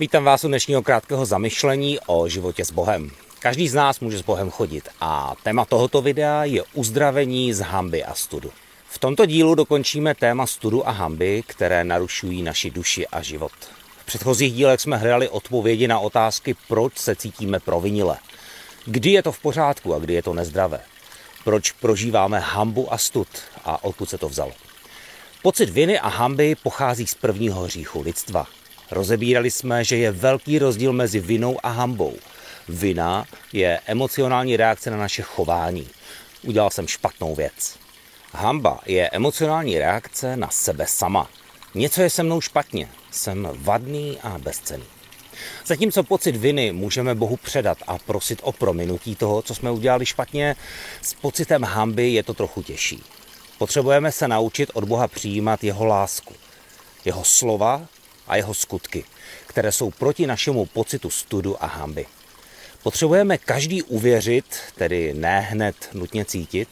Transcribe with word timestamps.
Vítám 0.00 0.24
vás 0.24 0.44
u 0.44 0.48
dnešního 0.48 0.82
krátkého 0.82 1.26
zamyšlení 1.26 1.98
o 2.06 2.28
životě 2.28 2.64
s 2.64 2.70
Bohem. 2.70 3.10
Každý 3.38 3.68
z 3.68 3.74
nás 3.74 4.00
může 4.00 4.18
s 4.18 4.22
Bohem 4.22 4.50
chodit 4.50 4.88
a 5.00 5.34
téma 5.42 5.64
tohoto 5.64 6.02
videa 6.02 6.44
je 6.44 6.62
uzdravení 6.72 7.52
z 7.52 7.60
hamby 7.60 8.04
a 8.04 8.14
studu. 8.14 8.52
V 8.88 8.98
tomto 8.98 9.26
dílu 9.26 9.54
dokončíme 9.54 10.14
téma 10.14 10.46
studu 10.46 10.88
a 10.88 10.90
hamby, 10.90 11.42
které 11.46 11.84
narušují 11.84 12.42
naši 12.42 12.70
duši 12.70 13.06
a 13.06 13.22
život. 13.22 13.52
V 13.98 14.04
předchozích 14.06 14.52
dílech 14.52 14.80
jsme 14.80 14.96
hledali 14.96 15.28
odpovědi 15.28 15.88
na 15.88 15.98
otázky, 15.98 16.56
proč 16.68 16.98
se 16.98 17.16
cítíme 17.16 17.60
provinile. 17.60 18.18
Kdy 18.84 19.10
je 19.10 19.22
to 19.22 19.32
v 19.32 19.38
pořádku 19.40 19.94
a 19.94 19.98
kdy 19.98 20.14
je 20.14 20.22
to 20.22 20.34
nezdravé. 20.34 20.80
Proč 21.44 21.72
prožíváme 21.72 22.40
hambu 22.40 22.92
a 22.92 22.98
stud 22.98 23.28
a 23.64 23.84
odkud 23.84 24.10
se 24.10 24.18
to 24.18 24.28
vzalo. 24.28 24.52
Pocit 25.42 25.70
viny 25.70 25.98
a 25.98 26.08
hamby 26.08 26.54
pochází 26.62 27.06
z 27.06 27.14
prvního 27.14 27.60
hříchu 27.60 28.00
lidstva. 28.00 28.46
Rozebírali 28.94 29.50
jsme, 29.50 29.84
že 29.84 29.96
je 29.96 30.10
velký 30.10 30.58
rozdíl 30.58 30.92
mezi 30.92 31.20
vinou 31.20 31.58
a 31.62 31.68
hambou. 31.68 32.16
Vina 32.68 33.26
je 33.52 33.80
emocionální 33.86 34.56
reakce 34.56 34.90
na 34.90 34.96
naše 34.96 35.22
chování. 35.22 35.88
Udělal 36.42 36.70
jsem 36.70 36.88
špatnou 36.88 37.34
věc. 37.34 37.76
Hamba 38.32 38.80
je 38.86 39.10
emocionální 39.10 39.78
reakce 39.78 40.36
na 40.36 40.50
sebe 40.50 40.86
sama. 40.86 41.30
Něco 41.74 42.02
je 42.02 42.10
se 42.10 42.22
mnou 42.22 42.40
špatně. 42.40 42.88
Jsem 43.10 43.48
vadný 43.54 44.18
a 44.22 44.38
bezcený. 44.38 44.84
Zatímco 45.66 46.02
pocit 46.02 46.36
viny 46.36 46.72
můžeme 46.72 47.14
Bohu 47.14 47.36
předat 47.36 47.78
a 47.86 47.98
prosit 47.98 48.40
o 48.42 48.52
prominutí 48.52 49.16
toho, 49.16 49.42
co 49.42 49.54
jsme 49.54 49.70
udělali 49.70 50.06
špatně, 50.06 50.56
s 51.02 51.14
pocitem 51.14 51.62
hamby 51.62 52.12
je 52.12 52.22
to 52.22 52.34
trochu 52.34 52.62
těžší. 52.62 53.02
Potřebujeme 53.58 54.12
se 54.12 54.28
naučit 54.28 54.70
od 54.74 54.84
Boha 54.84 55.08
přijímat 55.08 55.64
jeho 55.64 55.84
lásku, 55.84 56.34
jeho 57.04 57.24
slova 57.24 57.82
a 58.26 58.36
jeho 58.36 58.54
skutky, 58.54 59.04
které 59.46 59.72
jsou 59.72 59.90
proti 59.90 60.26
našemu 60.26 60.66
pocitu 60.66 61.10
studu 61.10 61.64
a 61.64 61.66
hamby. 61.66 62.06
Potřebujeme 62.82 63.38
každý 63.38 63.82
uvěřit, 63.82 64.44
tedy 64.74 65.14
ne 65.14 65.40
hned 65.40 65.76
nutně 65.92 66.24
cítit, 66.24 66.68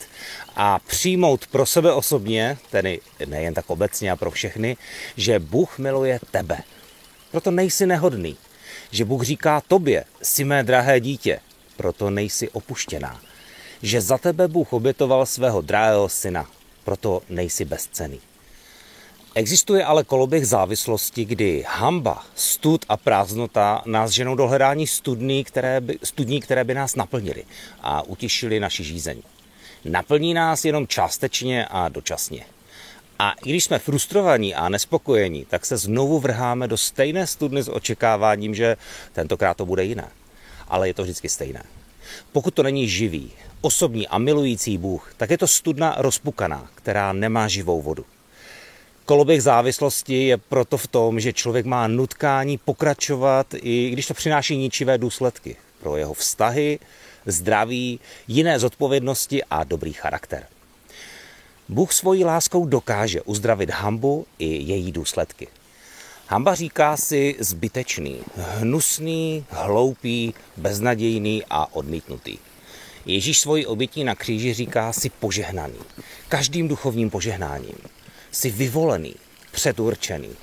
a 0.56 0.78
přijmout 0.78 1.46
pro 1.46 1.66
sebe 1.66 1.92
osobně, 1.92 2.58
tedy 2.70 3.00
nejen 3.26 3.54
tak 3.54 3.70
obecně 3.70 4.10
a 4.10 4.16
pro 4.16 4.30
všechny, 4.30 4.76
že 5.16 5.38
Bůh 5.38 5.78
miluje 5.78 6.20
tebe. 6.30 6.58
Proto 7.30 7.50
nejsi 7.50 7.86
nehodný. 7.86 8.36
Že 8.90 9.04
Bůh 9.04 9.22
říká 9.22 9.60
tobě, 9.68 10.04
jsi 10.22 10.44
mé 10.44 10.62
drahé 10.62 11.00
dítě, 11.00 11.40
proto 11.76 12.10
nejsi 12.10 12.50
opuštěná. 12.50 13.20
Že 13.82 14.00
za 14.00 14.18
tebe 14.18 14.48
Bůh 14.48 14.72
obětoval 14.72 15.26
svého 15.26 15.60
drahého 15.60 16.08
syna, 16.08 16.50
proto 16.84 17.22
nejsi 17.28 17.64
bezcený. 17.64 18.20
Existuje 19.34 19.84
ale 19.84 20.04
koloběh 20.04 20.46
závislosti, 20.46 21.24
kdy 21.24 21.64
hamba, 21.68 22.24
stud 22.34 22.84
a 22.88 22.96
prázdnota 22.96 23.82
nás 23.86 24.10
ženou 24.10 24.34
do 24.34 24.48
hledání 24.48 24.86
studní, 24.86 25.44
které 25.44 25.80
by, 25.80 25.98
studní, 26.04 26.40
které 26.40 26.64
by 26.64 26.74
nás 26.74 26.96
naplnily 26.96 27.44
a 27.80 28.02
utišily 28.02 28.60
naši 28.60 28.84
žízeň. 28.84 29.22
Naplní 29.84 30.34
nás 30.34 30.64
jenom 30.64 30.86
částečně 30.86 31.66
a 31.66 31.88
dočasně. 31.88 32.44
A 33.18 33.32
i 33.32 33.50
když 33.50 33.64
jsme 33.64 33.78
frustrovaní 33.78 34.54
a 34.54 34.68
nespokojení, 34.68 35.44
tak 35.44 35.66
se 35.66 35.76
znovu 35.76 36.20
vrháme 36.20 36.68
do 36.68 36.76
stejné 36.76 37.26
studny 37.26 37.62
s 37.62 37.72
očekáváním, 37.72 38.54
že 38.54 38.76
tentokrát 39.12 39.56
to 39.56 39.66
bude 39.66 39.84
jiné. 39.84 40.08
Ale 40.68 40.88
je 40.88 40.94
to 40.94 41.02
vždycky 41.02 41.28
stejné. 41.28 41.62
Pokud 42.32 42.54
to 42.54 42.62
není 42.62 42.88
živý, 42.88 43.32
osobní 43.60 44.08
a 44.08 44.18
milující 44.18 44.78
Bůh, 44.78 45.14
tak 45.16 45.30
je 45.30 45.38
to 45.38 45.46
studna 45.46 45.94
rozpukaná, 45.98 46.70
která 46.74 47.12
nemá 47.12 47.48
živou 47.48 47.82
vodu. 47.82 48.04
Koloběh 49.04 49.42
závislosti 49.42 50.14
je 50.14 50.36
proto 50.36 50.76
v 50.76 50.86
tom, 50.86 51.20
že 51.20 51.32
člověk 51.32 51.66
má 51.66 51.88
nutkání 51.88 52.58
pokračovat, 52.58 53.46
i 53.54 53.90
když 53.90 54.06
to 54.06 54.14
přináší 54.14 54.56
ničivé 54.56 54.98
důsledky 54.98 55.56
pro 55.80 55.96
jeho 55.96 56.14
vztahy, 56.14 56.78
zdraví, 57.26 58.00
jiné 58.28 58.58
zodpovědnosti 58.58 59.44
a 59.44 59.64
dobrý 59.64 59.92
charakter. 59.92 60.46
Bůh 61.68 61.92
svojí 61.92 62.24
láskou 62.24 62.66
dokáže 62.66 63.22
uzdravit 63.22 63.70
hambu 63.70 64.26
i 64.38 64.46
její 64.46 64.92
důsledky. 64.92 65.48
Hamba 66.26 66.54
říká 66.54 66.96
si 66.96 67.36
zbytečný, 67.38 68.20
hnusný, 68.36 69.44
hloupý, 69.50 70.34
beznadějný 70.56 71.42
a 71.50 71.74
odmítnutý. 71.74 72.38
Ježíš 73.06 73.40
svoji 73.40 73.66
obětí 73.66 74.04
na 74.04 74.14
kříži 74.14 74.54
říká 74.54 74.92
si 74.92 75.10
požehnaný, 75.10 75.78
každým 76.28 76.68
duchovním 76.68 77.10
požehnáním. 77.10 77.76
Jsi 78.32 78.50
vyvolený, 78.50 79.14
předurčený, 79.50 80.36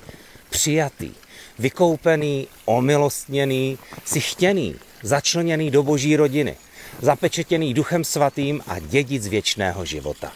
přijatý, 0.50 1.12
vykoupený, 1.58 2.48
omilostněný, 2.64 3.78
jsi 4.04 4.20
chtěný, 4.20 4.76
začleněný 5.02 5.70
do 5.70 5.82
boží 5.82 6.16
rodiny, 6.16 6.56
zapečetěný 7.02 7.74
duchem 7.74 8.04
svatým 8.04 8.60
a 8.66 8.78
dědic 8.78 9.28
věčného 9.28 9.84
života. 9.84 10.32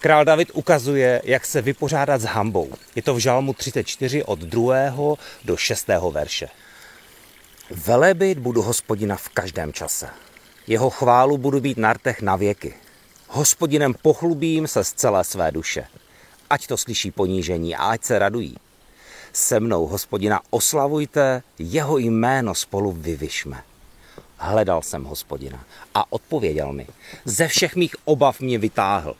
Král 0.00 0.24
David 0.24 0.50
ukazuje, 0.54 1.22
jak 1.24 1.46
se 1.46 1.62
vypořádat 1.62 2.20
s 2.20 2.24
hambou. 2.24 2.72
Je 2.96 3.02
to 3.02 3.14
v 3.14 3.18
žalmu 3.18 3.52
34 3.52 4.24
od 4.24 4.38
2. 4.38 5.16
do 5.44 5.56
6. 5.56 5.88
verše. 6.10 6.48
Velebit 7.70 8.38
budu 8.38 8.62
hospodina 8.62 9.16
v 9.16 9.28
každém 9.28 9.72
čase. 9.72 10.08
Jeho 10.66 10.90
chválu 10.90 11.38
budu 11.38 11.60
být 11.60 11.78
na 11.78 11.92
rtech 11.92 12.22
na 12.22 12.36
věky. 12.36 12.74
Hospodinem 13.28 13.94
pochlubím 13.94 14.66
se 14.66 14.84
z 14.84 14.92
celé 14.92 15.24
své 15.24 15.52
duše. 15.52 15.84
Ať 16.50 16.66
to 16.66 16.76
slyší 16.76 17.10
ponížení 17.10 17.76
a 17.76 17.84
ať 17.84 18.04
se 18.04 18.18
radují. 18.18 18.56
Se 19.32 19.60
mnou, 19.60 19.86
hospodina, 19.86 20.40
oslavujte, 20.50 21.42
jeho 21.58 21.98
jméno 21.98 22.54
spolu 22.54 22.92
vyvyšme. 22.92 23.62
Hledal 24.36 24.82
jsem 24.82 25.04
hospodina 25.04 25.64
a 25.94 26.12
odpověděl 26.12 26.72
mi. 26.72 26.86
Ze 27.24 27.48
všech 27.48 27.76
mých 27.76 27.96
obav 28.04 28.40
mě 28.40 28.58
vytáhl. 28.58 29.14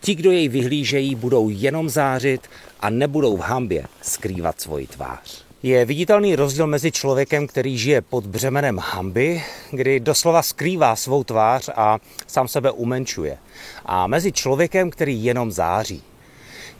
Ti, 0.00 0.14
kdo 0.14 0.30
jej 0.30 0.48
vyhlížejí, 0.48 1.14
budou 1.14 1.48
jenom 1.48 1.88
zářit 1.88 2.50
a 2.80 2.90
nebudou 2.90 3.36
v 3.36 3.40
hambě 3.40 3.86
skrývat 4.02 4.60
svoji 4.60 4.86
tvář. 4.86 5.44
Je 5.62 5.84
viditelný 5.84 6.36
rozdíl 6.36 6.66
mezi 6.66 6.92
člověkem, 6.92 7.46
který 7.46 7.78
žije 7.78 8.00
pod 8.02 8.26
břemenem 8.26 8.78
hamby, 8.78 9.42
kdy 9.70 10.00
doslova 10.00 10.42
skrývá 10.42 10.96
svou 10.96 11.24
tvář 11.24 11.68
a 11.76 11.98
sám 12.26 12.48
sebe 12.48 12.70
umenčuje, 12.70 13.38
a 13.86 14.06
mezi 14.06 14.32
člověkem, 14.32 14.90
který 14.90 15.24
jenom 15.24 15.52
září. 15.52 16.02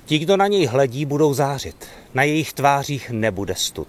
Ti, 0.05 0.19
kdo 0.19 0.37
na 0.37 0.47
něj 0.47 0.67
hledí, 0.67 1.05
budou 1.05 1.35
zářit. 1.35 1.87
Na 2.15 2.23
jejich 2.23 2.53
tvářích 2.53 3.11
nebude 3.11 3.55
stud. 3.55 3.89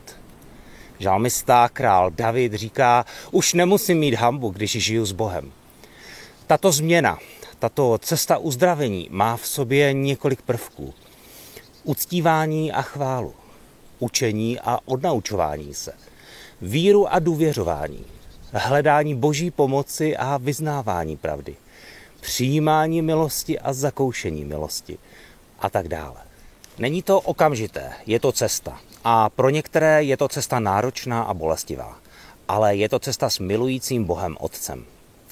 Žalmista 1.00 1.70
král 1.70 2.12
David 2.12 2.54
říká, 2.54 3.06
už 3.32 3.54
nemusím 3.54 3.98
mít 3.98 4.16
hambu, 4.16 4.50
když 4.50 4.72
žiju 4.72 5.06
s 5.06 5.12
Bohem. 5.12 5.52
Tato 6.48 6.72
změna, 6.72 7.20
tato 7.60 7.98
cesta 8.02 8.38
uzdravení 8.38 9.08
má 9.12 9.38
v 9.38 9.48
sobě 9.48 9.94
několik 9.94 10.42
prvků. 10.42 10.94
Uctívání 11.84 12.72
a 12.72 12.82
chválu, 12.82 13.34
učení 14.00 14.60
a 14.60 14.80
odnaučování 14.86 15.74
se, 15.74 15.94
víru 16.62 17.14
a 17.14 17.20
důvěřování, 17.20 18.06
hledání 18.52 19.16
boží 19.16 19.52
pomoci 19.52 20.18
a 20.18 20.38
vyznávání 20.38 21.18
pravdy, 21.18 21.56
přijímání 22.22 23.02
milosti 23.02 23.60
a 23.60 23.74
zakoušení 23.74 24.46
milosti 24.46 24.98
a 25.64 25.70
tak 25.70 25.88
dále. 25.88 26.16
Není 26.80 27.04
to 27.04 27.22
okamžité, 27.22 27.92
je 28.06 28.20
to 28.20 28.32
cesta. 28.32 28.80
A 29.04 29.30
pro 29.30 29.50
některé 29.50 30.04
je 30.04 30.18
to 30.18 30.28
cesta 30.28 30.60
náročná 30.60 31.24
a 31.24 31.34
bolestivá. 31.34 31.98
Ale 32.48 32.76
je 32.76 32.90
to 32.90 33.00
cesta 33.00 33.30
s 33.30 33.40
milujícím 33.40 34.04
Bohem 34.04 34.38
Otcem. 34.40 34.86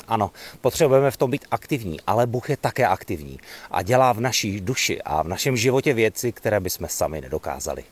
Ano, 0.08 0.32
potřebujeme 0.62 1.12
v 1.12 1.18
tom 1.18 1.32
být 1.32 1.46
aktivní, 1.52 2.00
ale 2.08 2.28
Bůh 2.28 2.50
je 2.50 2.58
také 2.58 2.88
aktivní 2.88 3.40
a 3.72 3.82
dělá 3.82 4.14
v 4.14 4.20
naší 4.20 4.62
duši 4.62 5.02
a 5.02 5.24
v 5.24 5.28
našem 5.28 5.58
životě 5.58 5.94
věci, 5.94 6.32
které 6.32 6.60
bychom 6.60 6.88
sami 6.88 7.22
nedokázali. 7.22 7.84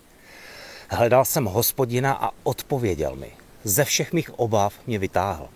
Hledal 0.90 1.26
jsem 1.26 1.46
hospodina 1.46 2.14
a 2.14 2.30
odpověděl 2.44 3.16
mi. 3.16 3.32
Ze 3.64 3.86
všech 3.86 4.14
mých 4.14 4.40
obav 4.40 4.74
mě 4.88 5.00
vytáhl. 5.00 5.48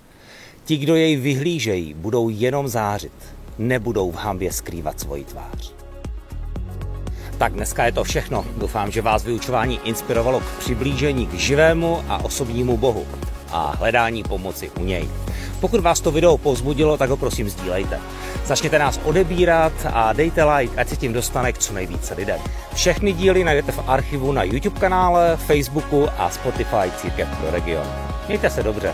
Ti, 0.65 0.77
kdo 0.77 0.95
jej 0.95 1.15
vyhlížejí, 1.15 1.93
budou 1.93 2.29
jenom 2.29 2.67
zářit, 2.67 3.13
nebudou 3.57 4.11
v 4.11 4.15
hambě 4.15 4.51
skrývat 4.51 4.99
svoji 4.99 5.23
tvář. 5.23 5.82
Tak 7.37 7.53
dneska 7.53 7.85
je 7.85 7.91
to 7.91 8.03
všechno. 8.03 8.45
Doufám, 8.57 8.91
že 8.91 9.01
vás 9.01 9.23
vyučování 9.23 9.79
inspirovalo 9.83 10.39
k 10.39 10.57
přiblížení 10.59 11.27
k 11.27 11.33
živému 11.33 12.03
a 12.09 12.25
osobnímu 12.25 12.77
Bohu 12.77 13.05
a 13.51 13.75
hledání 13.79 14.23
pomoci 14.23 14.71
u 14.79 14.83
něj. 14.83 15.09
Pokud 15.59 15.81
vás 15.81 16.01
to 16.01 16.11
video 16.11 16.37
povzbudilo, 16.37 16.97
tak 16.97 17.09
ho 17.09 17.17
prosím 17.17 17.49
sdílejte. 17.49 17.99
Začněte 18.45 18.79
nás 18.79 18.99
odebírat 19.03 19.73
a 19.93 20.13
dejte 20.13 20.43
like, 20.43 20.81
ať 20.81 20.89
se 20.89 20.95
tím 20.95 21.13
dostane 21.13 21.53
k 21.53 21.57
co 21.57 21.73
nejvíce 21.73 22.13
lidem. 22.13 22.39
Všechny 22.73 23.13
díly 23.13 23.43
najdete 23.43 23.71
v 23.71 23.83
archivu 23.87 24.31
na 24.31 24.43
YouTube 24.43 24.79
kanále, 24.79 25.37
Facebooku 25.37 26.07
a 26.17 26.29
Spotify 26.29 26.91
Církev 26.97 27.27
pro 27.37 27.51
region. 27.51 27.87
Mějte 28.27 28.49
se 28.49 28.63
dobře. 28.63 28.93